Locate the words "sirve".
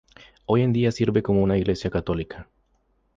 0.91-1.21